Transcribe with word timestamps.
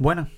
Bueno, 0.00 0.30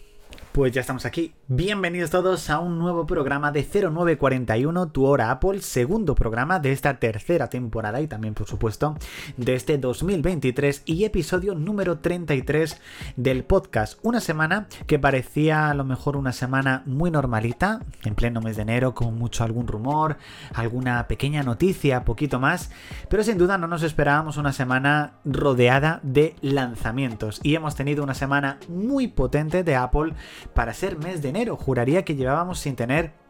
pues 0.50 0.72
ya 0.72 0.80
estamos 0.80 1.06
aquí. 1.06 1.34
Bienvenidos 1.54 2.08
todos 2.08 2.48
a 2.48 2.60
un 2.60 2.78
nuevo 2.78 3.04
programa 3.04 3.52
de 3.52 3.62
0941 3.62 4.88
Tu 4.88 5.04
Hora 5.04 5.30
Apple, 5.30 5.60
segundo 5.60 6.14
programa 6.14 6.60
de 6.60 6.72
esta 6.72 6.98
tercera 6.98 7.48
temporada 7.48 8.00
y 8.00 8.06
también, 8.06 8.32
por 8.32 8.46
supuesto, 8.46 8.96
de 9.36 9.54
este 9.54 9.76
2023 9.76 10.84
y 10.86 11.04
episodio 11.04 11.54
número 11.54 11.98
33 11.98 12.80
del 13.16 13.44
podcast. 13.44 13.98
Una 14.02 14.20
semana 14.20 14.66
que 14.86 14.98
parecía 14.98 15.68
a 15.68 15.74
lo 15.74 15.84
mejor 15.84 16.16
una 16.16 16.32
semana 16.32 16.84
muy 16.86 17.10
normalita, 17.10 17.80
en 18.02 18.14
pleno 18.14 18.40
mes 18.40 18.56
de 18.56 18.62
enero, 18.62 18.94
con 18.94 19.18
mucho 19.18 19.44
algún 19.44 19.66
rumor, 19.66 20.16
alguna 20.54 21.06
pequeña 21.06 21.42
noticia, 21.42 22.06
poquito 22.06 22.40
más, 22.40 22.70
pero 23.10 23.22
sin 23.22 23.36
duda 23.36 23.58
no 23.58 23.66
nos 23.66 23.82
esperábamos 23.82 24.38
una 24.38 24.54
semana 24.54 25.18
rodeada 25.26 26.00
de 26.02 26.34
lanzamientos 26.40 27.40
y 27.42 27.56
hemos 27.56 27.76
tenido 27.76 28.02
una 28.02 28.14
semana 28.14 28.58
muy 28.70 29.08
potente 29.08 29.64
de 29.64 29.76
Apple 29.76 30.14
para 30.54 30.72
ser 30.72 30.96
mes 30.96 31.20
de 31.20 31.28
enero. 31.28 31.41
Juraría 31.50 32.04
que 32.04 32.14
llevábamos 32.14 32.60
sin 32.60 32.76
tener 32.76 33.21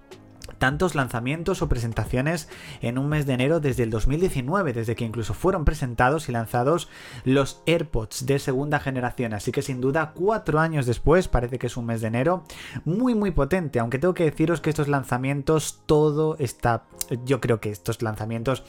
tantos 0.59 0.95
lanzamientos 0.95 1.63
o 1.63 1.69
presentaciones 1.69 2.49
en 2.81 2.99
un 2.99 3.09
mes 3.09 3.27
de 3.27 3.35
enero 3.35 3.61
desde 3.61 3.83
el 3.83 3.91
2019, 3.91 4.73
desde 4.73 4.95
que 4.95 5.05
incluso 5.05 5.35
fueron 5.35 5.65
presentados 5.65 6.29
y 6.29 6.33
lanzados 6.33 6.89
los 7.25 7.63
AirPods 7.67 8.27
de 8.27 8.39
segunda 8.39 8.81
generación. 8.81 9.35
Así 9.35 9.53
que 9.53 9.63
sin 9.63 9.81
duda, 9.81 10.13
cuatro 10.15 10.61
años 10.61 10.87
después, 10.87 11.29
parece 11.29 11.59
que 11.59 11.67
es 11.67 11.77
un 11.77 11.87
mes 11.87 12.01
de 12.01 12.09
enero 12.09 12.45
muy 12.85 13.15
muy 13.15 13.31
potente. 13.31 13.79
Aunque 13.79 13.99
tengo 13.99 14.15
que 14.15 14.25
deciros 14.25 14.61
que 14.61 14.71
estos 14.71 14.89
lanzamientos, 14.89 15.83
todo 15.87 16.37
está... 16.39 16.85
Yo 17.25 17.41
creo 17.41 17.61
que 17.61 17.71
estos 17.71 18.03
lanzamientos 18.03 18.65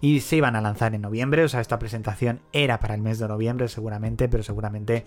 y 0.00 0.20
se 0.20 0.36
iban 0.36 0.56
a 0.56 0.60
lanzar 0.60 0.94
en 0.94 1.02
noviembre, 1.02 1.44
o 1.44 1.48
sea, 1.48 1.60
esta 1.60 1.78
presentación 1.78 2.40
era 2.52 2.80
para 2.80 2.94
el 2.94 3.00
mes 3.00 3.18
de 3.18 3.28
noviembre 3.28 3.68
seguramente, 3.68 4.28
pero 4.28 4.42
seguramente 4.42 5.04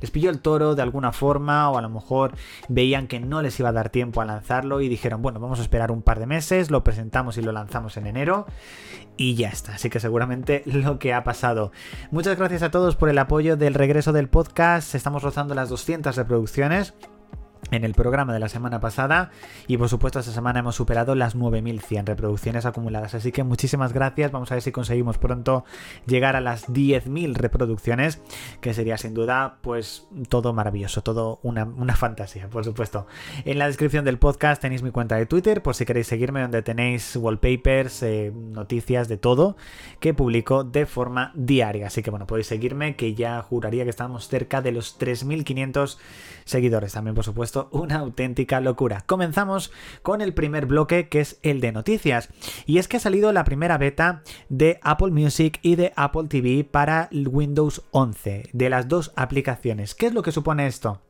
les 0.00 0.10
pilló 0.10 0.30
el 0.30 0.40
toro 0.40 0.74
de 0.74 0.82
alguna 0.82 1.12
forma 1.12 1.70
o 1.70 1.78
a 1.78 1.82
lo 1.82 1.88
mejor 1.88 2.34
veían 2.68 3.06
que 3.06 3.20
no 3.20 3.42
les 3.42 3.58
iba 3.60 3.68
a 3.68 3.72
dar 3.72 3.90
tiempo 3.90 4.20
a 4.20 4.24
lanzarlo 4.24 4.80
y 4.80 4.88
dijeron, 4.88 5.22
bueno, 5.22 5.40
vamos 5.40 5.60
a 5.60 5.62
esperar 5.64 5.90
un 5.90 6.02
par 6.02 6.20
de 6.20 6.26
meses, 6.26 6.70
lo 6.70 6.84
presentamos 6.84 7.36
y 7.38 7.42
lo 7.42 7.52
lanzamos 7.52 7.96
en 7.96 8.06
enero 8.06 8.46
y 9.16 9.34
ya 9.34 9.48
está, 9.48 9.74
así 9.74 9.90
que 9.90 10.00
seguramente 10.00 10.62
lo 10.66 10.98
que 10.98 11.12
ha 11.12 11.24
pasado. 11.24 11.72
Muchas 12.10 12.36
gracias 12.38 12.62
a 12.62 12.70
todos 12.70 12.96
por 12.96 13.08
el 13.08 13.18
apoyo 13.18 13.56
del 13.56 13.74
regreso 13.74 14.12
del 14.12 14.28
podcast, 14.28 14.94
estamos 14.94 15.22
rozando 15.22 15.54
las 15.54 15.68
200 15.68 16.16
reproducciones 16.16 16.94
en 17.70 17.84
el 17.84 17.94
programa 17.94 18.32
de 18.32 18.40
la 18.40 18.48
semana 18.48 18.80
pasada. 18.80 19.30
Y 19.66 19.76
por 19.76 19.88
supuesto 19.88 20.20
esta 20.20 20.32
semana 20.32 20.60
hemos 20.60 20.76
superado 20.76 21.14
las 21.14 21.34
9100 21.34 22.06
reproducciones 22.06 22.66
acumuladas. 22.66 23.14
Así 23.14 23.32
que 23.32 23.44
muchísimas 23.44 23.92
gracias. 23.92 24.32
Vamos 24.32 24.50
a 24.50 24.54
ver 24.54 24.62
si 24.62 24.72
conseguimos 24.72 25.18
pronto 25.18 25.64
llegar 26.06 26.36
a 26.36 26.40
las 26.40 26.68
10.000 26.68 27.34
reproducciones 27.34 28.20
que 28.60 28.74
sería 28.74 28.98
sin 28.98 29.14
duda 29.14 29.58
pues 29.60 30.06
todo 30.28 30.52
maravilloso 30.52 31.02
todo 31.02 31.40
una, 31.42 31.66
fantasía 31.96 32.48
por 32.48 32.64
supuesto. 32.64 33.06
En 33.44 33.58
la 33.58 33.66
descripción 33.66 34.04
del 34.04 34.18
podcast 34.18 34.60
tenéis 34.60 34.82
mi 34.82 34.90
cuenta 34.90 35.16
de 35.16 35.26
Twitter 35.26 35.62
por 35.62 35.74
si 35.74 35.84
queréis 35.84 36.06
seguirme 36.06 36.42
donde 36.42 36.62
tenéis 36.62 37.16
wallpapers 37.16 38.02
eh, 38.02 38.32
noticias 38.34 39.08
de 39.08 39.16
todo 39.16 39.56
que 40.00 40.14
publico 40.14 40.64
de 40.64 40.86
forma 40.86 41.32
diaria. 41.34 41.86
Así 41.86 42.02
que 42.02 42.10
bueno 42.10 42.26
podéis 42.26 42.46
seguirme 42.46 42.96
que 42.96 43.14
ya 43.14 43.42
juraría 43.42 43.84
que 43.84 43.90
estamos 43.90 44.28
cerca 44.28 44.60
de 44.60 44.72
los 44.72 44.98
3500 44.98 45.98
seguidores. 46.44 46.92
También 46.92 47.14
por 47.14 47.24
supuesto 47.24 47.53
una 47.70 47.96
auténtica 47.96 48.60
locura. 48.60 49.02
Comenzamos 49.06 49.72
con 50.02 50.20
el 50.20 50.34
primer 50.34 50.66
bloque 50.66 51.08
que 51.08 51.20
es 51.20 51.38
el 51.42 51.60
de 51.60 51.72
noticias. 51.72 52.28
Y 52.66 52.78
es 52.78 52.88
que 52.88 52.96
ha 52.96 53.00
salido 53.00 53.32
la 53.32 53.44
primera 53.44 53.78
beta 53.78 54.22
de 54.48 54.78
Apple 54.82 55.10
Music 55.10 55.58
y 55.62 55.76
de 55.76 55.92
Apple 55.96 56.28
TV 56.28 56.64
para 56.64 57.08
Windows 57.12 57.82
11, 57.90 58.50
de 58.52 58.70
las 58.70 58.88
dos 58.88 59.12
aplicaciones. 59.16 59.94
¿Qué 59.94 60.06
es 60.06 60.14
lo 60.14 60.22
que 60.22 60.32
supone 60.32 60.66
esto? 60.66 61.00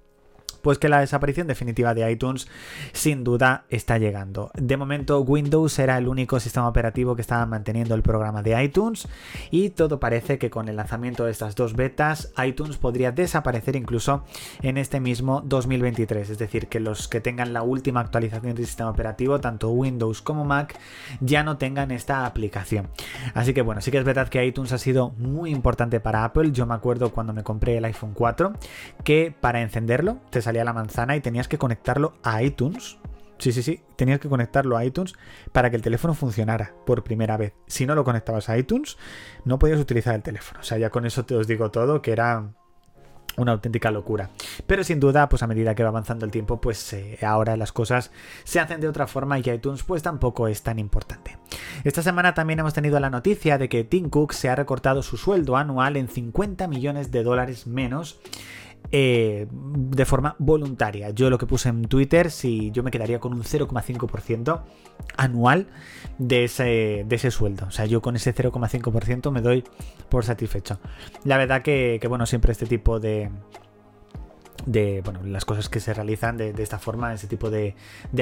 Pues 0.64 0.78
que 0.78 0.88
la 0.88 1.00
desaparición 1.00 1.46
definitiva 1.46 1.94
de 1.94 2.10
iTunes 2.10 2.48
sin 2.92 3.22
duda 3.22 3.66
está 3.68 3.98
llegando. 3.98 4.50
De 4.54 4.76
momento 4.78 5.20
Windows 5.20 5.78
era 5.78 5.98
el 5.98 6.08
único 6.08 6.40
sistema 6.40 6.66
operativo 6.66 7.14
que 7.14 7.20
estaba 7.20 7.44
manteniendo 7.44 7.94
el 7.94 8.02
programa 8.02 8.42
de 8.42 8.60
iTunes 8.64 9.06
y 9.50 9.70
todo 9.70 10.00
parece 10.00 10.38
que 10.38 10.50
con 10.50 10.68
el 10.68 10.76
lanzamiento 10.76 11.26
de 11.26 11.32
estas 11.32 11.54
dos 11.54 11.76
betas 11.76 12.32
iTunes 12.44 12.78
podría 12.78 13.12
desaparecer 13.12 13.76
incluso 13.76 14.24
en 14.62 14.78
este 14.78 15.00
mismo 15.00 15.42
2023, 15.44 16.30
es 16.30 16.38
decir, 16.38 16.68
que 16.68 16.80
los 16.80 17.08
que 17.08 17.20
tengan 17.20 17.52
la 17.52 17.62
última 17.62 18.00
actualización 18.00 18.54
del 18.54 18.64
sistema 18.64 18.88
operativo, 18.88 19.40
tanto 19.40 19.68
Windows 19.70 20.22
como 20.22 20.46
Mac, 20.46 20.78
ya 21.20 21.42
no 21.42 21.58
tengan 21.58 21.90
esta 21.90 22.24
aplicación. 22.24 22.88
Así 23.34 23.52
que 23.52 23.60
bueno, 23.60 23.82
sí 23.82 23.90
que 23.90 23.98
es 23.98 24.04
verdad 24.04 24.28
que 24.28 24.44
iTunes 24.44 24.72
ha 24.72 24.78
sido 24.78 25.10
muy 25.18 25.50
importante 25.50 26.00
para 26.00 26.24
Apple. 26.24 26.52
Yo 26.52 26.64
me 26.64 26.74
acuerdo 26.74 27.12
cuando 27.12 27.34
me 27.34 27.42
compré 27.42 27.76
el 27.76 27.84
iPhone 27.84 28.14
4 28.14 28.54
que 29.04 29.34
para 29.38 29.60
encenderlo 29.60 30.18
te 30.30 30.40
salía 30.40 30.53
a 30.60 30.64
la 30.64 30.72
manzana 30.72 31.16
y 31.16 31.20
tenías 31.20 31.48
que 31.48 31.58
conectarlo 31.58 32.14
a 32.22 32.42
iTunes. 32.42 32.98
Sí, 33.38 33.52
sí, 33.52 33.62
sí, 33.62 33.82
tenías 33.96 34.20
que 34.20 34.28
conectarlo 34.28 34.76
a 34.76 34.84
iTunes 34.84 35.14
para 35.52 35.68
que 35.68 35.76
el 35.76 35.82
teléfono 35.82 36.14
funcionara 36.14 36.72
por 36.86 37.02
primera 37.02 37.36
vez. 37.36 37.52
Si 37.66 37.84
no 37.84 37.94
lo 37.94 38.04
conectabas 38.04 38.48
a 38.48 38.56
iTunes, 38.56 38.96
no 39.44 39.58
podías 39.58 39.80
utilizar 39.80 40.14
el 40.14 40.22
teléfono. 40.22 40.60
O 40.60 40.62
sea, 40.62 40.78
ya 40.78 40.90
con 40.90 41.04
eso 41.04 41.24
te 41.24 41.34
os 41.34 41.46
digo 41.46 41.70
todo, 41.70 42.00
que 42.00 42.12
era 42.12 42.54
una 43.36 43.52
auténtica 43.52 43.90
locura. 43.90 44.30
Pero 44.66 44.84
sin 44.84 45.00
duda, 45.00 45.28
pues 45.28 45.42
a 45.42 45.46
medida 45.46 45.74
que 45.74 45.82
va 45.82 45.88
avanzando 45.88 46.24
el 46.24 46.30
tiempo, 46.30 46.60
pues 46.60 46.92
eh, 46.92 47.18
ahora 47.22 47.56
las 47.56 47.72
cosas 47.72 48.10
se 48.44 48.60
hacen 48.60 48.80
de 48.80 48.88
otra 48.88 49.06
forma 49.06 49.38
y 49.38 49.50
iTunes 49.50 49.82
pues 49.82 50.02
tampoco 50.02 50.48
es 50.48 50.62
tan 50.62 50.78
importante. 50.78 51.36
Esta 51.82 52.02
semana 52.02 52.34
también 52.34 52.60
hemos 52.60 52.74
tenido 52.74 53.00
la 53.00 53.10
noticia 53.10 53.58
de 53.58 53.68
que 53.68 53.84
Tim 53.84 54.08
Cook 54.10 54.32
se 54.32 54.48
ha 54.48 54.56
recortado 54.56 55.02
su 55.02 55.16
sueldo 55.16 55.56
anual 55.56 55.96
en 55.96 56.08
50 56.08 56.68
millones 56.68 57.10
de 57.10 57.22
dólares 57.22 57.66
menos 57.66 58.20
eh, 58.90 59.46
de 59.50 60.04
forma 60.04 60.36
voluntaria. 60.38 61.10
Yo 61.10 61.30
lo 61.30 61.38
que 61.38 61.46
puse 61.46 61.68
en 61.68 61.84
Twitter, 61.84 62.30
si 62.30 62.70
yo 62.70 62.82
me 62.82 62.90
quedaría 62.90 63.18
con 63.18 63.32
un 63.32 63.42
0,5% 63.42 64.62
anual 65.16 65.66
de 66.18 66.44
ese, 66.44 67.04
de 67.06 67.16
ese 67.16 67.30
sueldo. 67.30 67.66
O 67.66 67.70
sea, 67.70 67.86
yo 67.86 68.02
con 68.02 68.16
ese 68.16 68.34
0,5% 68.34 69.30
me 69.30 69.40
doy 69.40 69.64
por 70.08 70.24
satisfecho. 70.24 70.78
La 71.24 71.38
verdad 71.38 71.62
que, 71.62 71.98
que 72.00 72.08
bueno, 72.08 72.26
siempre 72.26 72.52
este 72.52 72.66
tipo 72.66 73.00
de, 73.00 73.30
de 74.66 75.02
bueno, 75.04 75.20
las 75.24 75.44
cosas 75.44 75.68
que 75.68 75.80
se 75.80 75.94
realizan 75.94 76.36
de, 76.36 76.54
esta 76.58 76.78
forma, 76.78 77.12
ese 77.12 77.26
tipo 77.26 77.50
de, 77.50 77.74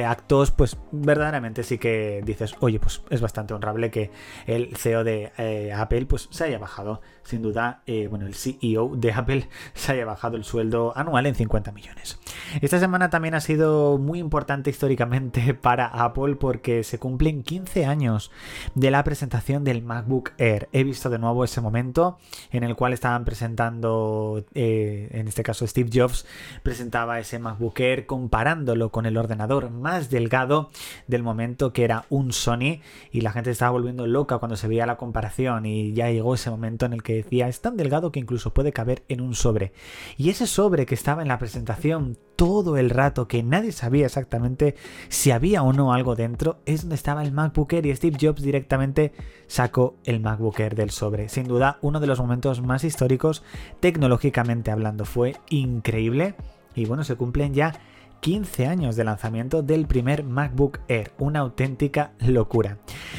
actos, 0.05 0.51
pues 0.51 0.77
verdaderamente 0.91 1.63
sí 1.63 1.79
que 1.79 2.23
dices, 2.25 2.55
oye, 2.61 2.81
pues 2.81 3.03
es 3.11 3.21
bastante 3.21 3.55
honrable 3.55 3.91
que 3.91 4.11
el 4.47 4.77
CEO 4.77 5.05
de 5.05 5.33
eh, 5.39 5.73
Apple 5.73 6.07
pues 6.07 6.29
se 6.31 6.45
haya 6.45 6.59
bajado, 6.59 7.01
sin 7.23 7.43
duda, 7.43 7.83
eh, 7.87 8.09
bueno, 8.09 8.27
el 8.27 8.35
CEO 8.35 8.93
de 8.97 9.13
Apple 9.13 9.49
se 9.75 9.93
haya 9.93 10.05
bajado 10.05 10.37
el 10.37 10.45
sueldo 10.45 10.93
anual 10.97 11.27
en 11.27 11.35
50 11.35 11.73
millones. 11.73 12.19
Esta 12.61 12.79
semana 12.79 13.11
también 13.11 13.35
ha 13.35 13.41
sido 13.41 13.99
muy 13.99 14.19
importante 14.19 14.71
históricamente 14.71 15.55
para 15.61 15.87
Apple 15.87 16.37
porque 16.37 16.85
se 16.85 16.99
cumplen 16.99 17.43
15 17.43 17.87
años 17.87 18.31
de 18.75 18.91
la 18.91 19.05
presentación 19.05 19.65
del 19.65 19.83
MacBook 19.83 20.33
Air. 20.39 20.69
He 20.73 20.85
visto 20.85 21.11
de 21.11 21.19
nuevo 21.19 21.45
ese 21.45 21.61
momento 21.61 22.19
en 22.51 22.65
el 22.65 22.77
cual 22.77 22.93
estaban 22.93 23.25
presentando, 23.25 24.45
eh, 24.55 25.09
en 25.13 25.29
este 25.29 25.43
caso 25.43 25.67
Steve 25.67 25.91
Jobs, 25.93 26.27
presentaba 26.63 27.19
ese 27.19 27.39
MacBook 27.39 27.79
Air 27.81 28.07
comparándolo 28.07 28.91
con 28.91 29.07
el 29.07 29.17
ordenador 29.17 29.71
más 29.71 30.11
delgado 30.11 30.71
del 31.07 31.23
momento 31.23 31.73
que 31.73 31.85
era 31.85 32.07
un 32.11 32.33
Sony 32.33 32.81
y 33.11 33.21
la 33.21 33.33
gente 33.33 33.51
estaba 33.51 33.73
volviendo 33.73 34.07
loca 34.07 34.39
cuando 34.39 34.57
se 34.57 34.69
veía 34.69 34.87
la 34.87 34.97
comparación 34.97 35.67
y 35.67 35.93
ya 35.93 36.11
llegó 36.11 36.35
ese 36.35 36.51
momento 36.51 36.87
en 36.87 36.93
el 36.93 37.03
que 37.03 37.15
decía 37.15 37.49
es 37.49 37.61
tan 37.61 37.77
delgado 37.77 38.13
que 38.13 38.21
incluso 38.21 38.53
puede 38.53 38.73
caber 38.73 39.03
en 39.09 39.21
un 39.21 39.35
sobre. 39.35 39.73
Y 40.17 40.31
ese 40.31 40.47
sobre 40.47 40.87
que 40.87 40.95
estaba 40.95 41.23
en 41.23 41.29
la 41.29 41.39
presentación 41.39 42.17
todo 42.43 42.77
el 42.77 42.91
rato 42.91 43.29
que 43.29 43.45
nadie 43.45 43.71
sabía 43.71 44.07
exactamente 44.07 44.75
si 45.09 45.31
había 45.31 45.63
o 45.63 45.73
no 45.73 45.93
algo 45.93 46.17
dentro 46.17 46.59
es 46.67 46.81
donde 46.81 46.97
estaba 46.97 47.23
el 47.23 47.31
MacBook 47.31 47.73
y 47.75 47.95
Steve 47.95 48.19
Jobs 48.21 48.43
directamente 48.43 49.13
sacó 49.47 49.95
el 50.03 50.19
MacBook 50.19 50.59
Air 50.59 50.75
del 50.75 50.91
sobre. 50.91 51.29
Sin 51.29 51.47
duda 51.47 51.79
uno 51.83 52.01
de 52.01 52.09
los 52.09 52.19
momentos 52.19 52.61
más 52.61 52.83
históricos 52.83 53.45
tecnológicamente 53.79 54.73
hablando 54.73 55.05
fue 55.05 55.37
increíble 55.51 56.35
y 56.75 56.85
bueno, 56.87 57.05
se 57.05 57.15
cumplen 57.15 57.55
ya 57.55 57.75
15 58.23 58.69
años 58.69 58.95
de 58.95 59.03
lanzamiento 59.03 59.65
del 59.65 59.89
primer 59.89 60.23
MacBook 60.23 60.79
Air, 60.87 61.11
una 61.19 61.41
auténtica 61.41 62.13
locura. 62.21 62.79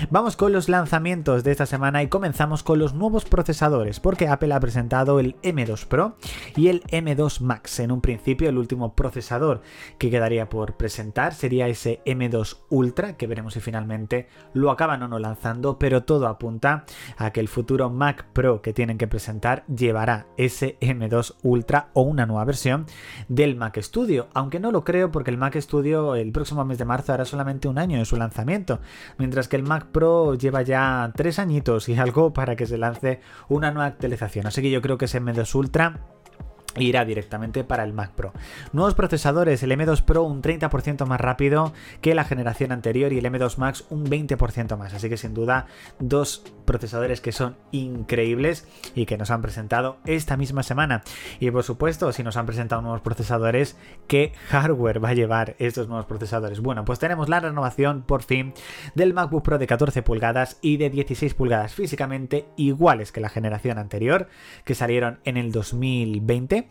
Vamos 0.10 0.38
con 0.38 0.54
los 0.54 0.70
lanzamientos 0.70 1.44
de 1.44 1.52
esta 1.52 1.66
semana 1.66 2.02
y 2.02 2.08
comenzamos 2.08 2.64
con 2.64 2.80
los 2.80 2.94
nuevos 2.94 3.26
procesadores, 3.26 4.00
porque 4.00 4.30
Apple 4.30 4.54
ha 4.54 4.62
presentado 4.62 5.20
el 5.20 5.36
M2 5.42 5.88
Pro 5.88 6.16
y 6.56 6.70
el 6.70 6.84
M2 6.84 7.42
Max. 7.42 7.82
En 7.82 7.92
un 7.92 8.00
principio, 8.00 8.48
el 8.48 8.58
último 8.58 8.96
procesador 8.96 9.62
que 9.98 10.10
quedaría 10.10 10.48
por 10.48 10.78
presentar 10.78 11.34
sería 11.34 11.68
ese 11.68 12.02
M2 12.06 12.60
Ultra, 12.70 13.18
que 13.18 13.28
veremos 13.28 13.56
si 13.56 13.60
finalmente 13.60 14.30
lo 14.54 14.72
acaban 14.72 15.04
o 15.04 15.10
no 15.10 15.20
lanzando, 15.20 15.80
pero 15.80 16.04
todo 16.06 16.30
apunta 16.30 16.86
a 17.18 17.32
que 17.32 17.42
el 17.42 17.50
futuro 17.50 17.90
Mac 17.90 18.28
Pro 18.32 18.62
que 18.62 18.72
tienen 18.72 18.98
que 18.98 19.10
presentar 19.10 19.66
llevará 19.68 20.28
ese 20.38 20.78
M2 20.80 21.36
Ultra 21.44 21.90
o 21.92 22.04
una 22.04 22.26
nueva 22.26 22.46
versión 22.46 22.86
del 23.28 23.58
Mac 23.58 23.78
Studio, 23.82 24.30
aunque 24.34 24.62
no 24.62 24.72
lo 24.72 24.86
creo 24.86 24.93
creo 24.94 25.10
porque 25.10 25.32
el 25.32 25.40
Mac 25.40 25.60
Studio 25.60 26.14
el 26.14 26.32
próximo 26.32 26.64
mes 26.66 26.78
de 26.78 26.86
marzo 26.86 27.14
hará 27.14 27.26
solamente 27.26 27.68
un 27.68 27.80
año 27.80 27.98
de 27.98 28.06
su 28.06 28.16
lanzamiento, 28.16 28.80
mientras 29.18 29.48
que 29.48 29.56
el 29.56 29.64
Mac 29.64 29.88
Pro 29.88 30.36
lleva 30.36 30.62
ya 30.62 31.12
tres 31.16 31.40
añitos 31.40 31.90
y 31.90 31.96
algo 31.96 32.32
para 32.32 32.56
que 32.56 32.68
se 32.68 32.78
lance 32.78 33.20
una 33.50 33.72
nueva 33.72 33.88
actualización. 33.88 34.46
Así 34.46 34.62
que 34.62 34.70
yo 34.70 34.84
creo 34.84 35.00
que 35.00 35.06
ese 35.06 35.20
M2 35.20 35.56
Ultra 35.56 36.00
irá 36.78 37.06
directamente 37.06 37.64
para 37.64 37.84
el 37.84 37.94
Mac 37.94 38.12
Pro. 38.12 38.34
Nuevos 38.72 38.96
procesadores, 38.96 39.64
el 39.64 39.72
M2 39.72 40.04
Pro 40.04 40.24
un 40.24 40.42
30% 40.42 41.06
más 41.06 41.22
rápido 41.22 41.74
que 42.02 42.16
la 42.16 42.24
generación 42.24 42.72
anterior 42.72 43.14
y 43.14 43.20
el 43.20 43.26
M2 43.26 43.58
Max 43.58 43.86
un 43.90 44.06
20% 44.06 44.78
más. 44.78 44.94
Así 44.94 45.10
que 45.10 45.18
sin 45.18 45.34
duda 45.34 45.68
dos 46.00 46.44
procesadores 46.66 47.22
que 47.22 47.32
son 47.32 47.56
increíbles 47.72 48.68
y 48.96 49.06
que 49.06 49.18
nos 49.18 49.32
han 49.32 49.42
presentado 49.42 49.98
esta 50.06 50.38
misma 50.38 50.64
semana. 50.64 51.04
Y 51.40 51.52
por 51.52 51.64
supuesto, 51.64 52.12
si 52.12 52.24
nos 52.24 52.38
han 52.38 52.46
presentado 52.46 52.82
nuevos 52.82 53.02
procesadores, 53.02 53.78
¿qué 54.08 54.34
hardware 54.50 55.04
va 55.04 55.10
a 55.10 55.14
llevar 55.14 55.56
estos 55.60 55.88
nuevos 55.88 56.06
procesadores? 56.06 56.62
Bueno, 56.62 56.86
pues 56.86 57.00
tenemos 57.00 57.30
la 57.30 57.40
renovación 57.40 58.04
por 58.04 58.24
fin 58.24 58.54
del 58.96 59.14
MacBook 59.14 59.44
Pro 59.44 59.58
de 59.58 59.68
14 59.68 60.02
pulgadas 60.04 60.58
y 60.62 60.78
de 60.78 60.90
16 60.90 61.34
pulgadas 61.34 61.74
físicamente 61.74 62.46
iguales 62.58 63.12
que 63.12 63.22
la 63.22 63.30
generación 63.30 63.78
anterior, 63.78 64.28
que 64.64 64.76
salieron 64.76 65.20
en 65.26 65.38
el 65.38 65.52
2020 65.52 66.63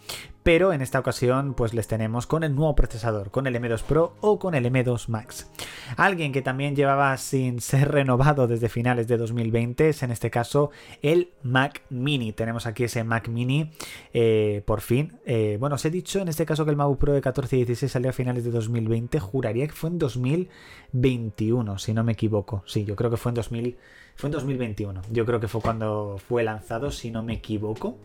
pero 0.43 0.73
en 0.73 0.83
esta 0.83 0.99
ocasión 0.99 1.55
pues 1.55 1.75
les 1.75 1.87
tenemos 1.87 2.27
con 2.27 2.45
el 2.45 2.55
nuevo 2.55 2.75
procesador, 2.75 3.31
con 3.31 3.47
el 3.47 3.55
M2 3.55 3.83
Pro 3.83 4.15
o 4.21 4.39
con 4.39 4.55
el 4.55 4.65
M2 4.67 5.09
Max. 5.09 5.51
Alguien 5.97 6.33
que 6.33 6.43
también 6.43 6.75
llevaba 6.75 7.17
sin 7.17 7.61
ser 7.61 7.91
renovado 7.91 8.49
desde 8.49 8.69
finales 8.69 9.07
de 9.09 9.17
2020 9.17 9.91
es 9.91 10.03
en 10.03 10.11
este 10.11 10.31
caso 10.31 10.71
el 11.03 11.31
Mac 11.43 11.83
Mini. 11.91 12.33
Tenemos 12.33 12.67
aquí 12.67 12.85
ese 12.85 13.05
Mac 13.05 13.29
Mini 13.29 13.71
eh, 14.13 14.63
por 14.67 14.81
fin. 14.81 15.19
Eh, 15.27 15.57
bueno, 15.61 15.77
os 15.77 15.85
he 15.85 15.91
dicho 15.91 16.21
en 16.21 16.29
este 16.29 16.47
caso 16.47 16.65
que 16.65 16.71
el 16.71 16.77
MacBook 16.77 16.99
Pro 16.99 17.13
de 17.13 17.21
14 17.21 17.57
y 17.57 17.65
16 17.65 17.93
salió 17.93 18.11
a 18.11 18.13
finales 18.13 18.45
de 18.45 18.51
2020, 18.51 19.21
juraría 19.21 19.67
que 19.67 19.73
fue 19.73 19.91
en 19.91 19.99
2021, 19.99 21.79
si 21.79 21.95
no 21.95 22.05
me 22.05 22.13
equivoco. 22.13 22.63
Sí, 22.67 22.85
yo 22.85 22.97
creo 22.97 23.11
que 23.11 23.17
fue 23.17 23.31
en 23.31 23.35
2000, 23.35 23.77
fue 24.17 24.29
en 24.29 24.33
2021. 24.33 25.03
Yo 25.11 25.25
creo 25.25 25.41
que 25.41 25.49
fue 25.49 25.61
cuando 25.61 26.19
fue 26.29 26.43
lanzado, 26.43 26.91
si 26.91 27.11
no 27.11 27.23
me 27.23 27.35
equivoco 27.35 27.97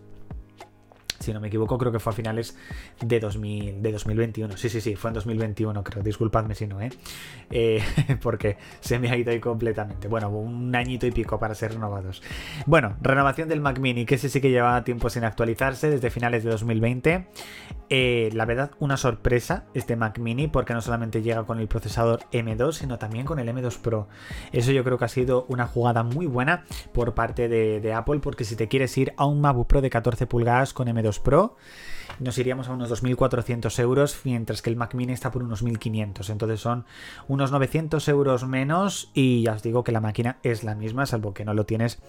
si 1.19 1.33
no 1.33 1.39
me 1.39 1.47
equivoco, 1.47 1.77
creo 1.77 1.91
que 1.91 1.99
fue 1.99 2.13
a 2.13 2.15
finales 2.15 2.57
de, 3.01 3.19
2000, 3.19 3.81
de 3.81 3.91
2021. 3.91 4.57
Sí, 4.57 4.69
sí, 4.69 4.81
sí, 4.81 4.95
fue 4.95 5.09
en 5.09 5.15
2021, 5.15 5.83
creo. 5.83 6.03
Disculpadme 6.03 6.55
si 6.55 6.67
no, 6.67 6.81
¿eh? 6.81 6.89
¿eh? 7.51 7.81
porque 8.21 8.57
se 8.79 8.99
me 8.99 9.09
ha 9.09 9.17
ido 9.17 9.31
ahí 9.31 9.39
completamente. 9.39 10.07
Bueno, 10.07 10.29
un 10.29 10.75
añito 10.75 11.07
y 11.07 11.11
pico 11.11 11.39
para 11.39 11.55
ser 11.55 11.73
renovados. 11.73 12.21
Bueno, 12.65 12.95
renovación 13.01 13.49
del 13.49 13.61
Mac 13.61 13.79
Mini, 13.79 14.05
que 14.05 14.15
ese 14.15 14.29
sí 14.29 14.41
que 14.41 14.49
llevaba 14.49 14.83
tiempo 14.83 15.09
sin 15.09 15.23
actualizarse 15.23 15.89
desde 15.89 16.09
finales 16.09 16.43
de 16.43 16.51
2020. 16.51 17.27
Eh, 17.89 18.29
la 18.33 18.43
verdad, 18.45 18.71
una 18.79 18.97
sorpresa 18.97 19.65
este 19.73 19.95
Mac 19.95 20.19
Mini, 20.19 20.47
porque 20.47 20.73
no 20.73 20.81
solamente 20.81 21.21
llega 21.21 21.45
con 21.45 21.59
el 21.59 21.67
procesador 21.67 22.21
M2, 22.31 22.73
sino 22.73 22.97
también 22.97 23.25
con 23.25 23.39
el 23.39 23.47
M2 23.47 23.77
Pro. 23.77 24.07
Eso 24.51 24.71
yo 24.71 24.83
creo 24.83 24.97
que 24.97 25.05
ha 25.05 25.09
sido 25.09 25.45
una 25.47 25.67
jugada 25.67 26.03
muy 26.03 26.25
buena 26.25 26.65
por 26.93 27.13
parte 27.13 27.47
de, 27.47 27.93
Apple, 27.93 28.19
porque 28.19 28.43
si 28.43 28.55
te 28.55 28.67
quieres 28.67 28.97
ir 28.97 29.13
a 29.15 29.25
un 29.25 29.39
MacBook 29.39 29.67
Pro 29.67 29.81
de 29.81 29.89
14 29.89 30.27
pulgadas 30.27 30.73
con 30.73 30.87
M2 30.87 31.06
Pro, 31.23 31.55
nos 32.19 32.37
iríamos 32.37 32.67
a 32.67 32.73
unos 32.73 32.91
2.400 32.91 33.79
euros, 33.79 34.19
mientras 34.23 34.61
que 34.61 34.69
el 34.69 34.75
Mac 34.75 34.93
Mini 34.95 35.13
está 35.13 35.31
por 35.31 35.43
unos 35.43 35.63
1.500. 35.63 36.29
Entonces 36.29 36.59
son 36.59 36.85
unos 37.27 37.51
900 37.51 38.07
euros 38.07 38.47
menos 38.47 39.11
y 39.13 39.43
ya 39.43 39.53
os 39.53 39.63
digo 39.63 39.83
que 39.83 39.91
la 39.91 40.01
máquina 40.01 40.37
es 40.43 40.63
la 40.63 40.75
misma, 40.75 41.05
salvo 41.05 41.33
que 41.33 41.45
no 41.45 41.53
lo 41.53 41.65
tienes 41.65 42.01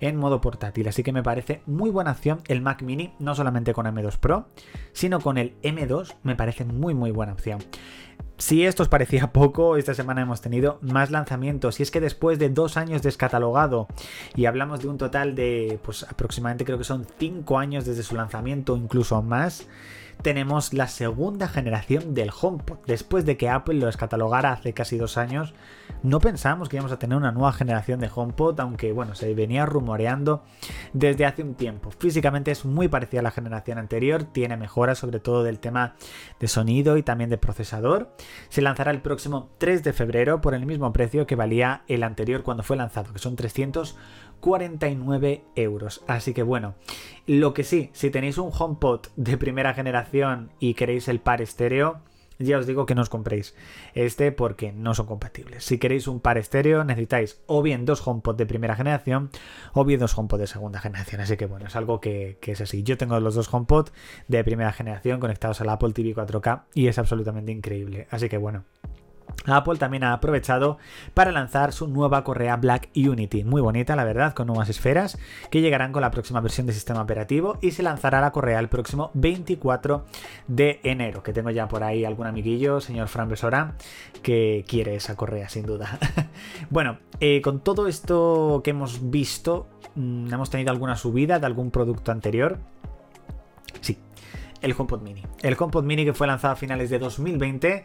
en 0.00 0.16
modo 0.16 0.40
portátil. 0.40 0.88
Así 0.88 1.02
que 1.02 1.12
me 1.12 1.22
parece 1.22 1.62
muy 1.66 1.90
buena 1.90 2.12
opción 2.12 2.40
el 2.48 2.62
Mac 2.62 2.82
Mini, 2.82 3.12
no 3.18 3.34
solamente 3.34 3.72
con 3.72 3.86
M2 3.86 4.18
Pro, 4.18 4.48
sino 4.92 5.20
con 5.20 5.38
el 5.38 5.60
M2, 5.62 6.16
me 6.22 6.36
parece 6.36 6.64
muy 6.64 6.94
muy 6.94 7.10
buena 7.10 7.32
opción. 7.32 7.58
Si 8.38 8.66
esto 8.66 8.82
os 8.82 8.88
parecía 8.88 9.26
poco, 9.32 9.76
esta 9.76 9.94
semana 9.94 10.22
hemos 10.22 10.40
tenido 10.40 10.78
más 10.82 11.10
lanzamientos. 11.10 11.80
Y 11.80 11.82
es 11.82 11.90
que 11.90 12.00
después 12.00 12.38
de 12.38 12.48
dos 12.50 12.76
años 12.76 13.02
descatalogado, 13.02 13.88
y 14.34 14.46
hablamos 14.46 14.80
de 14.80 14.88
un 14.88 14.98
total 14.98 15.34
de, 15.34 15.78
pues 15.82 16.02
aproximadamente 16.04 16.64
creo 16.64 16.78
que 16.78 16.84
son 16.84 17.06
cinco 17.18 17.58
años 17.58 17.84
desde 17.84 18.02
su 18.02 18.14
lanzamiento, 18.14 18.76
incluso 18.76 19.20
más, 19.22 19.66
tenemos 20.22 20.72
la 20.72 20.88
segunda 20.88 21.48
generación 21.48 22.14
del 22.14 22.30
HomePod. 22.30 22.78
Después 22.86 23.24
de 23.24 23.36
que 23.36 23.48
Apple 23.48 23.74
lo 23.74 23.86
descatalogara 23.86 24.52
hace 24.52 24.72
casi 24.72 24.96
dos 24.98 25.16
años, 25.16 25.54
no 26.02 26.20
pensábamos 26.20 26.68
que 26.68 26.76
íbamos 26.76 26.92
a 26.92 26.98
tener 26.98 27.16
una 27.16 27.32
nueva 27.32 27.52
generación 27.52 28.00
de 28.00 28.10
HomePod, 28.12 28.58
aunque 28.60 28.92
bueno, 28.92 29.14
se 29.14 29.32
venía 29.34 29.66
rumoreando 29.66 30.42
desde 30.92 31.26
hace 31.26 31.42
un 31.42 31.54
tiempo. 31.54 31.90
Físicamente 31.90 32.50
es 32.50 32.64
muy 32.64 32.88
parecida 32.88 33.20
a 33.20 33.22
la 33.22 33.30
generación 33.30 33.78
anterior, 33.78 34.24
tiene 34.24 34.56
mejoras 34.56 34.98
sobre 34.98 35.20
todo 35.20 35.42
del 35.42 35.58
tema 35.58 35.94
de 36.40 36.48
sonido 36.48 36.96
y 36.96 37.02
también 37.02 37.30
de 37.30 37.38
procesador. 37.38 38.14
Se 38.48 38.62
lanzará 38.62 38.90
el 38.90 39.02
próximo 39.02 39.50
3 39.58 39.84
de 39.84 39.92
febrero 39.92 40.40
por 40.40 40.54
el 40.54 40.66
mismo 40.66 40.92
precio 40.92 41.26
que 41.26 41.36
valía 41.36 41.82
el 41.88 42.02
anterior 42.02 42.42
cuando 42.42 42.62
fue 42.62 42.76
lanzado, 42.76 43.12
que 43.12 43.18
son 43.18 43.36
300 43.36 43.96
49 44.40 45.42
euros. 45.54 46.02
Así 46.06 46.34
que 46.34 46.42
bueno, 46.42 46.74
lo 47.26 47.54
que 47.54 47.64
sí, 47.64 47.90
si 47.92 48.10
tenéis 48.10 48.38
un 48.38 48.50
HomePod 48.56 49.06
de 49.16 49.36
primera 49.36 49.74
generación 49.74 50.50
y 50.58 50.74
queréis 50.74 51.08
el 51.08 51.20
par 51.20 51.42
estéreo, 51.42 52.00
ya 52.38 52.58
os 52.58 52.66
digo 52.66 52.84
que 52.84 52.94
no 52.94 53.02
os 53.02 53.08
compréis 53.08 53.54
este 53.94 54.30
porque 54.32 54.72
no 54.72 54.94
son 54.94 55.06
compatibles. 55.06 55.64
Si 55.64 55.78
queréis 55.78 56.06
un 56.06 56.20
par 56.20 56.38
estéreo, 56.38 56.84
necesitáis 56.84 57.40
o 57.46 57.62
bien 57.62 57.84
dos 57.84 58.06
HomePod 58.06 58.36
de 58.36 58.46
primera 58.46 58.76
generación 58.76 59.30
o 59.72 59.84
bien 59.84 60.00
dos 60.00 60.16
HomePod 60.16 60.40
de 60.40 60.46
segunda 60.46 60.80
generación. 60.80 61.20
Así 61.20 61.36
que 61.36 61.46
bueno, 61.46 61.66
es 61.66 61.76
algo 61.76 62.00
que, 62.00 62.38
es 62.42 62.60
así. 62.60 62.82
Yo 62.82 62.98
tengo 62.98 63.18
los 63.20 63.34
dos 63.34 63.52
HomePod 63.52 63.88
de 64.28 64.44
primera 64.44 64.72
generación 64.72 65.18
conectados 65.20 65.60
al 65.60 65.70
Apple 65.70 65.92
TV 65.92 66.14
4K 66.14 66.64
y 66.74 66.88
es 66.88 66.98
absolutamente 66.98 67.52
increíble. 67.52 68.06
Así 68.10 68.28
que 68.28 68.36
bueno. 68.36 68.64
Apple 69.44 69.76
también 69.78 70.04
ha 70.04 70.12
aprovechado 70.12 70.78
para 71.14 71.32
lanzar 71.32 71.72
su 71.72 71.86
nueva 71.88 72.24
correa 72.24 72.56
Black 72.56 72.88
Unity, 72.96 73.44
muy 73.44 73.60
bonita 73.60 73.96
la 73.96 74.04
verdad, 74.04 74.34
con 74.34 74.46
nuevas 74.46 74.68
esferas 74.68 75.18
que 75.50 75.60
llegarán 75.60 75.92
con 75.92 76.02
la 76.02 76.10
próxima 76.10 76.40
versión 76.40 76.66
de 76.66 76.72
sistema 76.72 77.02
operativo 77.02 77.58
y 77.60 77.70
se 77.70 77.82
lanzará 77.82 78.20
la 78.20 78.32
correa 78.32 78.58
el 78.58 78.68
próximo 78.68 79.10
24 79.14 80.04
de 80.48 80.80
enero, 80.82 81.22
que 81.22 81.32
tengo 81.32 81.50
ya 81.50 81.68
por 81.68 81.84
ahí 81.84 82.04
algún 82.04 82.26
amiguillo, 82.26 82.80
señor 82.80 83.08
Fran 83.08 83.28
Besora, 83.28 83.74
que 84.22 84.64
quiere 84.66 84.96
esa 84.96 85.16
correa 85.16 85.48
sin 85.48 85.66
duda. 85.66 85.98
bueno, 86.70 86.98
eh, 87.20 87.40
con 87.42 87.60
todo 87.60 87.86
esto 87.86 88.60
que 88.64 88.70
hemos 88.70 89.10
visto, 89.10 89.68
mm, 89.94 90.32
hemos 90.32 90.50
tenido 90.50 90.70
alguna 90.70 90.96
subida 90.96 91.38
de 91.38 91.46
algún 91.46 91.70
producto 91.70 92.12
anterior. 92.12 92.58
El 94.62 94.74
HomePod 94.76 95.02
Mini. 95.02 95.22
El 95.42 95.56
HomePod 95.58 95.84
Mini 95.84 96.04
que 96.04 96.12
fue 96.12 96.26
lanzado 96.26 96.52
a 96.54 96.56
finales 96.56 96.90
de 96.90 96.98
2020 96.98 97.84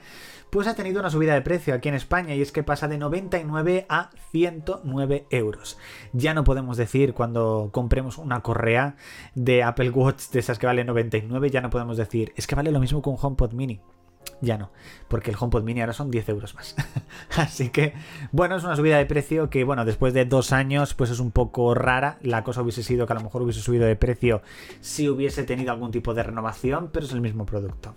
pues 0.52 0.68
ha 0.68 0.76
tenido 0.76 1.00
una 1.00 1.10
subida 1.10 1.34
de 1.34 1.42
precio 1.42 1.74
aquí 1.74 1.88
en 1.90 1.96
España 1.96 2.36
y 2.36 2.42
es 2.42 2.52
que 2.52 2.62
pasa 2.62 2.88
de 2.88 2.98
99 2.98 3.86
a 3.88 4.10
109 4.32 5.26
euros. 5.30 5.78
Ya 6.12 6.34
no 6.34 6.44
podemos 6.44 6.76
decir 6.76 7.14
cuando 7.14 7.70
compremos 7.72 8.18
una 8.18 8.42
correa 8.42 8.98
de 9.34 9.64
Apple 9.64 9.92
Watch 9.92 10.30
de 10.32 10.40
esas 10.40 10.60
que 10.60 10.66
vale 10.66 10.84
99, 10.84 11.50
ya 11.50 11.62
no 11.62 11.70
podemos 11.70 11.96
decir, 11.96 12.34
es 12.36 12.48
que 12.48 12.56
vale 12.56 12.72
lo 12.72 12.82
mismo 12.82 13.02
que 13.02 13.10
un 13.10 13.18
HomePod 13.20 13.54
mini 13.54 13.80
ya 14.42 14.58
no, 14.58 14.72
porque 15.08 15.30
el 15.30 15.38
HomePod 15.40 15.64
Mini 15.64 15.82
ahora 15.82 15.94
son 15.94 16.10
10 16.10 16.30
euros 16.30 16.56
más. 16.56 16.76
Así 17.38 17.70
que, 17.70 17.94
bueno, 18.32 18.56
es 18.56 18.64
una 18.64 18.76
subida 18.76 18.98
de 18.98 19.06
precio 19.06 19.50
que, 19.50 19.64
bueno, 19.64 19.86
después 19.86 20.14
de 20.14 20.26
dos 20.26 20.52
años, 20.52 20.94
pues 20.96 21.12
es 21.12 21.20
un 21.20 21.32
poco 21.32 21.74
rara. 21.76 22.18
La 22.22 22.44
cosa 22.44 22.62
hubiese 22.62 22.84
sido 22.84 23.06
que 23.06 23.14
a 23.14 23.16
lo 23.16 23.22
mejor 23.22 23.44
hubiese 23.44 23.62
subido 23.62 23.86
de 23.86 23.96
precio 23.96 24.42
si 24.80 25.08
hubiese 25.10 25.44
tenido 25.44 25.72
algún 25.72 25.92
tipo 25.92 26.14
de 26.14 26.24
renovación, 26.24 26.90
pero 26.92 27.06
es 27.06 27.14
el 27.14 27.22
mismo 27.22 27.46
producto. 27.46 27.94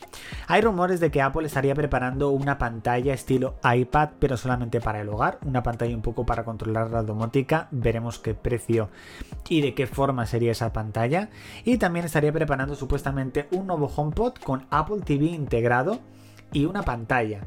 Hay 0.47 0.61
rumores 0.61 1.00
de 1.00 1.11
que 1.11 1.23
Apple 1.23 1.47
estaría 1.47 1.75
preparando 1.75 2.30
una 2.30 2.59
pantalla 2.59 3.14
estilo 3.14 3.57
iPad, 3.64 4.11
pero 4.19 4.37
solamente 4.37 4.80
para 4.80 5.00
el 5.00 5.09
hogar, 5.09 5.38
una 5.45 5.62
pantalla 5.62 5.95
un 5.95 6.02
poco 6.02 6.26
para 6.26 6.45
controlar 6.45 6.90
la 6.90 7.02
domótica. 7.02 7.69
Veremos 7.71 8.19
qué 8.19 8.35
precio 8.35 8.90
y 9.49 9.62
de 9.62 9.75
qué 9.75 9.87
forma 9.87 10.26
sería 10.26 10.52
esa 10.52 10.73
pantalla. 10.73 11.30
Y 11.64 11.78
también 11.78 12.04
estaría 12.04 12.33
preparando 12.33 12.75
supuestamente 12.75 13.49
un 13.50 13.66
nuevo 13.66 13.87
HomePod 13.87 14.35
con 14.45 14.66
Apple 14.71 15.00
TV 15.04 15.26
integrado 15.26 16.00
y 16.53 16.65
una 16.65 16.83
pantalla. 16.83 17.41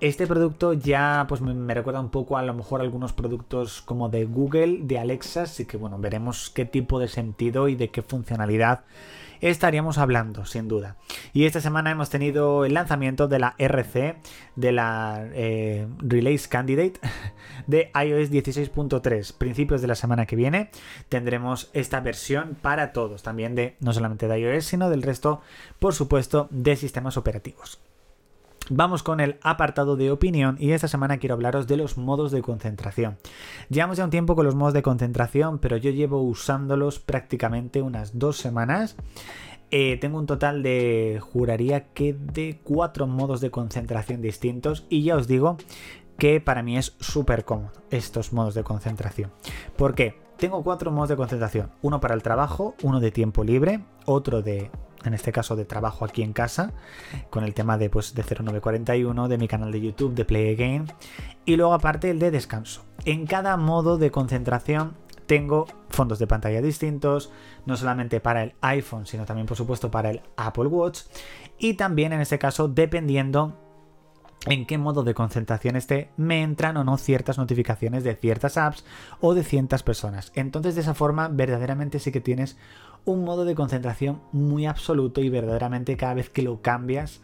Este 0.00 0.26
producto 0.26 0.74
ya 0.74 1.24
pues 1.26 1.40
me, 1.40 1.72
recuerda 1.72 2.00
un 2.00 2.10
poco 2.10 2.36
a 2.36 2.42
lo 2.42 2.52
mejor 2.52 2.82
algunos 2.82 3.14
productos 3.14 3.80
como 3.80 4.10
de 4.10 4.26
Google, 4.26 4.80
de 4.82 4.98
Alexa, 4.98 5.42
así 5.42 5.64
que 5.64 5.78
bueno, 5.78 5.98
veremos 5.98 6.50
qué 6.50 6.66
tipo 6.66 6.98
de 6.98 7.08
sentido 7.08 7.68
y 7.68 7.76
de 7.76 7.88
qué 7.88 8.02
funcionalidad 8.02 8.84
estaríamos 9.40 9.98
hablando, 9.98 10.44
sin 10.44 10.68
duda. 10.68 10.96
Y 11.32 11.44
esta 11.44 11.60
semana 11.60 11.90
hemos 11.90 12.10
tenido 12.10 12.64
el 12.64 12.74
lanzamiento 12.74 13.28
de 13.28 13.38
la 13.38 13.54
RC, 13.58 14.16
de 14.54 14.72
la 14.72 15.26
eh, 15.32 15.86
Release 15.98 16.48
Candidate 16.48 17.00
de 17.66 17.90
iOS 17.94 18.30
16.3. 18.30 19.32
Principios 19.36 19.80
de 19.80 19.88
la 19.88 19.94
semana 19.94 20.26
que 20.26 20.36
viene 20.36 20.70
tendremos 21.08 21.70
esta 21.72 22.00
versión 22.00 22.56
para 22.60 22.92
todos, 22.92 23.22
también 23.22 23.54
de 23.54 23.76
no 23.80 23.92
solamente 23.92 24.28
de 24.28 24.38
iOS, 24.40 24.66
sino 24.66 24.90
del 24.90 25.02
resto, 25.02 25.40
por 25.78 25.94
supuesto, 25.94 26.48
de 26.50 26.76
sistemas 26.76 27.16
operativos. 27.16 27.80
Vamos 28.68 29.04
con 29.04 29.20
el 29.20 29.38
apartado 29.42 29.96
de 29.96 30.10
opinión 30.10 30.56
y 30.58 30.72
esta 30.72 30.88
semana 30.88 31.18
quiero 31.18 31.36
hablaros 31.36 31.68
de 31.68 31.76
los 31.76 31.96
modos 31.96 32.32
de 32.32 32.42
concentración. 32.42 33.16
Llevamos 33.68 33.98
ya 33.98 34.04
un 34.04 34.10
tiempo 34.10 34.34
con 34.34 34.44
los 34.44 34.56
modos 34.56 34.74
de 34.74 34.82
concentración, 34.82 35.60
pero 35.60 35.76
yo 35.76 35.90
llevo 35.90 36.20
usándolos 36.22 36.98
prácticamente 36.98 37.80
unas 37.80 38.18
dos 38.18 38.38
semanas. 38.38 38.96
Eh, 39.70 39.98
tengo 40.00 40.18
un 40.18 40.26
total 40.26 40.64
de, 40.64 41.20
juraría 41.20 41.92
que 41.92 42.14
de 42.14 42.60
cuatro 42.64 43.06
modos 43.06 43.40
de 43.40 43.52
concentración 43.52 44.20
distintos 44.20 44.84
y 44.88 45.04
ya 45.04 45.14
os 45.14 45.28
digo 45.28 45.58
que 46.18 46.40
para 46.40 46.64
mí 46.64 46.76
es 46.76 46.96
súper 46.98 47.44
cómodo 47.44 47.72
estos 47.90 48.32
modos 48.32 48.54
de 48.56 48.64
concentración. 48.64 49.30
¿Por 49.76 49.94
qué? 49.94 50.18
Tengo 50.38 50.64
cuatro 50.64 50.90
modos 50.90 51.08
de 51.08 51.16
concentración. 51.16 51.70
Uno 51.82 52.00
para 52.00 52.14
el 52.14 52.22
trabajo, 52.22 52.74
uno 52.82 52.98
de 52.98 53.12
tiempo 53.12 53.44
libre, 53.44 53.84
otro 54.06 54.42
de 54.42 54.70
en 55.06 55.14
este 55.14 55.32
caso 55.32 55.56
de 55.56 55.64
trabajo 55.64 56.04
aquí 56.04 56.22
en 56.22 56.32
casa, 56.32 56.72
con 57.30 57.44
el 57.44 57.54
tema 57.54 57.78
de, 57.78 57.90
pues, 57.90 58.14
de 58.14 58.22
0941, 58.22 59.28
de 59.28 59.38
mi 59.38 59.48
canal 59.48 59.72
de 59.72 59.80
YouTube, 59.80 60.14
de 60.14 60.24
Play 60.24 60.54
Again, 60.54 60.86
y 61.44 61.56
luego 61.56 61.74
aparte 61.74 62.10
el 62.10 62.18
de 62.18 62.30
descanso. 62.30 62.84
En 63.04 63.26
cada 63.26 63.56
modo 63.56 63.98
de 63.98 64.10
concentración 64.10 64.94
tengo 65.26 65.66
fondos 65.88 66.18
de 66.18 66.26
pantalla 66.26 66.62
distintos, 66.62 67.30
no 67.66 67.76
solamente 67.76 68.20
para 68.20 68.42
el 68.42 68.54
iPhone, 68.60 69.06
sino 69.06 69.24
también 69.24 69.46
por 69.46 69.56
supuesto 69.56 69.90
para 69.90 70.10
el 70.10 70.22
Apple 70.36 70.66
Watch, 70.66 71.00
y 71.58 71.74
también 71.74 72.12
en 72.12 72.20
este 72.20 72.38
caso 72.38 72.68
dependiendo 72.68 73.65
en 74.46 74.66
qué 74.66 74.78
modo 74.78 75.02
de 75.02 75.14
concentración 75.14 75.76
esté, 75.76 76.10
me 76.16 76.42
entran 76.42 76.76
o 76.76 76.84
no 76.84 76.96
ciertas 76.96 77.38
notificaciones 77.38 78.04
de 78.04 78.14
ciertas 78.14 78.56
apps 78.56 78.84
o 79.20 79.34
de 79.34 79.44
ciertas 79.44 79.82
personas. 79.82 80.32
Entonces 80.34 80.74
de 80.74 80.80
esa 80.82 80.94
forma 80.94 81.28
verdaderamente 81.28 81.98
sí 81.98 82.12
que 82.12 82.20
tienes 82.20 82.56
un 83.04 83.24
modo 83.24 83.44
de 83.44 83.54
concentración 83.54 84.20
muy 84.32 84.66
absoluto 84.66 85.20
y 85.20 85.28
verdaderamente 85.28 85.96
cada 85.96 86.14
vez 86.14 86.30
que 86.30 86.42
lo 86.42 86.62
cambias 86.62 87.20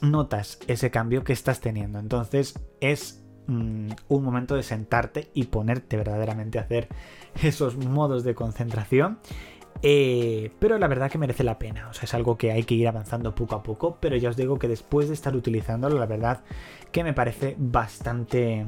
notas 0.00 0.58
ese 0.66 0.90
cambio 0.90 1.24
que 1.24 1.32
estás 1.32 1.60
teniendo. 1.60 1.98
Entonces 1.98 2.58
es 2.80 3.22
mm, 3.46 3.90
un 4.08 4.24
momento 4.24 4.54
de 4.54 4.62
sentarte 4.62 5.30
y 5.34 5.44
ponerte 5.44 5.96
verdaderamente 5.96 6.58
a 6.58 6.62
hacer 6.62 6.88
esos 7.42 7.76
modos 7.76 8.24
de 8.24 8.34
concentración 8.34 9.18
eh, 9.82 10.50
pero 10.58 10.78
la 10.78 10.88
verdad 10.88 11.10
que 11.10 11.18
merece 11.18 11.44
la 11.44 11.58
pena. 11.58 11.88
O 11.88 11.92
sea, 11.92 12.04
es 12.04 12.14
algo 12.14 12.36
que 12.36 12.52
hay 12.52 12.64
que 12.64 12.74
ir 12.74 12.88
avanzando 12.88 13.34
poco 13.34 13.54
a 13.54 13.62
poco. 13.62 13.98
Pero 14.00 14.16
ya 14.16 14.30
os 14.30 14.36
digo 14.36 14.58
que 14.58 14.68
después 14.68 15.08
de 15.08 15.14
estar 15.14 15.34
utilizándolo, 15.36 15.98
la 15.98 16.06
verdad 16.06 16.42
que 16.92 17.04
me 17.04 17.12
parece 17.12 17.54
bastante, 17.58 18.66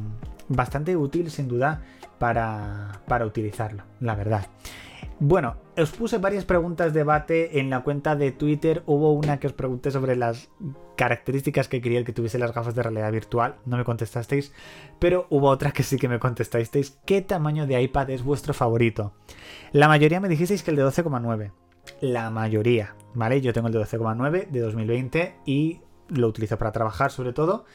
bastante 0.49 0.97
útil, 0.97 1.31
sin 1.31 1.49
duda, 1.49 1.83
para, 2.19 3.01
para 3.07 3.27
utilizarlo. 3.27 3.85
La 4.01 4.15
verdad. 4.15 4.47
Bueno, 5.23 5.57
os 5.77 5.91
puse 5.91 6.17
varias 6.17 6.47
preguntas 6.47 6.95
de 6.95 7.01
debate 7.01 7.61
en 7.61 7.69
la 7.69 7.83
cuenta 7.83 8.17
de 8.17 8.33
Twitter. 8.33 8.83
Hubo 8.87 9.13
una 9.13 9.39
que 9.39 9.49
os 9.49 9.53
pregunté 9.53 9.91
sobre 9.91 10.17
las 10.17 10.49
características 10.97 11.69
que 11.69 11.83
quería 11.83 12.03
que 12.05 12.15
tuviese 12.15 12.39
las 12.39 12.55
gafas 12.55 12.75
de 12.75 12.83
realidad 12.83 13.13
virtual. 13.13 13.57
No 13.67 13.77
me 13.77 13.85
contestasteis. 13.85 14.55
Pero 14.99 15.27
hubo 15.29 15.51
otra 15.51 15.73
que 15.73 15.83
sí 15.83 15.99
que 15.99 16.09
me 16.09 16.19
contestasteis. 16.19 16.99
¿Qué 17.05 17.21
tamaño 17.21 17.67
de 17.67 17.83
iPad 17.83 18.09
es 18.09 18.25
vuestro 18.25 18.55
favorito? 18.55 19.13
La 19.73 19.89
mayoría 19.89 20.21
me 20.21 20.29
dijisteis 20.29 20.63
que 20.63 20.71
el 20.71 20.79
de 20.79 20.87
12,9. 20.87 21.53
La 22.01 22.31
mayoría, 22.31 22.95
¿vale? 23.13 23.43
Yo 23.43 23.53
tengo 23.53 23.67
el 23.67 23.75
de 23.75 23.81
12,9 23.81 24.49
de 24.49 24.61
2020 24.61 25.35
y 25.45 25.83
lo 26.09 26.29
utilizo 26.29 26.57
para 26.57 26.73
trabajar 26.73 27.11
sobre 27.11 27.35
todo. 27.35 27.67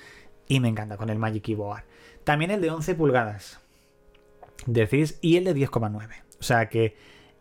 Y 0.47 0.61
me 0.61 0.67
encanta 0.67 0.97
con 0.97 1.11
el 1.11 1.19
Magic 1.19 1.43
Keyboard. 1.43 1.83
También 2.23 2.49
el 2.49 2.61
de 2.61 2.71
11 2.71 2.95
pulgadas. 2.95 3.59
Decís, 4.65 5.19
y 5.21 5.37
el 5.37 5.43
de 5.43 5.55
10,9. 5.55 6.23
O 6.39 6.43
sea 6.43 6.69
que 6.69 6.95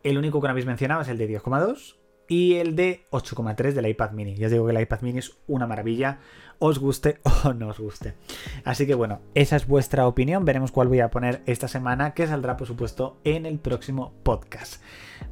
el 0.04 0.18
único 0.18 0.40
que 0.40 0.46
no 0.46 0.50
habéis 0.52 0.66
mencionado 0.66 1.00
es 1.00 1.08
el 1.08 1.18
de 1.18 1.28
10,2 1.28 1.96
y 2.28 2.54
el 2.54 2.76
de 2.76 3.06
8,3 3.10 3.72
del 3.72 3.86
iPad 3.88 4.12
mini. 4.12 4.36
Ya 4.36 4.46
os 4.46 4.52
digo 4.52 4.66
que 4.66 4.72
el 4.72 4.80
iPad 4.80 5.00
mini 5.00 5.18
es 5.18 5.36
una 5.46 5.66
maravilla, 5.66 6.20
os 6.58 6.78
guste 6.78 7.20
o 7.44 7.52
no 7.52 7.68
os 7.68 7.78
guste. 7.78 8.14
Así 8.64 8.86
que 8.86 8.94
bueno, 8.94 9.20
esa 9.34 9.56
es 9.56 9.66
vuestra 9.66 10.06
opinión. 10.06 10.44
Veremos 10.44 10.72
cuál 10.72 10.88
voy 10.88 11.00
a 11.00 11.10
poner 11.10 11.42
esta 11.46 11.68
semana, 11.68 12.14
que 12.14 12.26
saldrá 12.26 12.56
por 12.56 12.66
supuesto 12.66 13.18
en 13.24 13.46
el 13.46 13.58
próximo 13.58 14.12
podcast. 14.22 14.82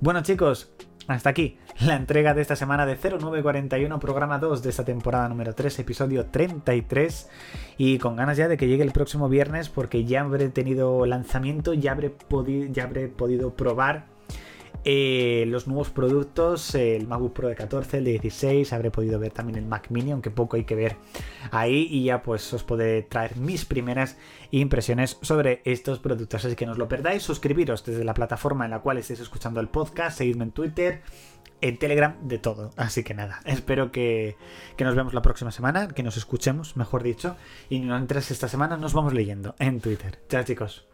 Bueno 0.01 0.23
chicos, 0.23 0.73
hasta 1.07 1.31
aquí 1.31 1.59
la 1.81 1.97
entrega 1.97 2.33
de 2.33 2.43
esta 2.43 2.57
semana 2.57 2.87
de 2.87 2.97
0941, 2.97 3.99
programa 3.99 4.39
2 4.39 4.63
de 4.63 4.71
esta 4.71 4.85
temporada 4.85 5.29
número 5.29 5.55
3, 5.55 5.81
episodio 5.81 6.27
33. 6.27 7.29
Y 7.77 7.99
con 7.99 8.17
ganas 8.17 8.37
ya 8.37 8.49
de 8.49 8.57
que 8.57 8.69
llegue 8.69 8.85
el 8.85 8.93
próximo 8.93 9.29
viernes 9.29 9.69
porque 9.69 10.05
ya 10.05 10.23
habré 10.23 10.49
tenido 10.49 11.05
lanzamiento, 11.05 11.75
ya 11.75 11.93
habré, 11.93 12.15
ya 12.71 12.85
habré 12.85 13.09
podido 13.09 13.55
probar 13.55 14.12
eh, 14.85 15.45
los 15.47 15.67
nuevos 15.67 15.91
productos, 15.91 16.75
el 16.75 17.07
MacBook 17.07 17.33
Pro 17.33 17.49
de 17.49 17.55
14, 17.55 17.99
el 17.99 18.05
de 18.05 18.11
16, 18.13 18.73
habré 18.73 18.91
podido 18.91 19.19
ver 19.19 19.31
también 19.31 19.59
el 19.59 19.67
Mac 19.67 19.91
Mini, 19.91 20.11
aunque 20.11 20.31
poco 20.31 20.57
hay 20.57 20.65
que 20.65 20.75
ver 20.75 20.97
ahí 21.51 21.87
y 21.91 22.05
ya 22.05 22.23
pues 22.23 22.53
os 22.53 22.65
podré 22.65 23.03
traer 23.03 23.37
mis 23.37 23.65
primeras 23.65 24.17
impresiones 24.51 25.19
sobre 25.23 25.63
estos 25.65 25.99
productos. 25.99 26.45
Así 26.45 26.57
que 26.57 26.67
no 26.67 26.73
os 26.73 26.79
lo 26.79 26.89
perdáis, 26.89 27.23
suscribiros 27.23 27.85
desde 27.85 28.05
la 28.05 28.15
plataforma 28.15 28.65
en 28.65 28.73
la 28.73 28.81
cual 28.81 28.99
estéis 28.99 29.21
escuchando 29.21 29.61
el 29.61 29.69
podcast, 29.69 30.19
seguidme 30.19 30.45
en 30.45 30.51
Twitter, 30.51 31.03
en 31.61 31.79
Telegram, 31.79 32.17
de 32.23 32.39
todo. 32.39 32.71
Así 32.77 33.05
que 33.05 33.15
nada, 33.15 33.41
espero 33.45 33.93
que, 33.93 34.37
que 34.77 34.85
nos 34.85 34.95
vemos 34.95 35.15
la 35.15 35.23
próxima 35.23 35.53
semana, 35.53 35.89
que 35.89 36.03
nos 36.03 36.17
escuchemos, 36.17 36.77
mejor 36.77 37.03
dicho, 37.03 37.37
y 37.71 37.81
mientras 37.81 38.31
esta 38.31 38.49
semana 38.49 38.77
nos 38.77 38.93
vamos 38.93 39.15
leyendo 39.15 39.55
en 39.59 39.81
Twitter. 39.81 40.19
Chao 40.29 40.43
chicos. 40.43 40.92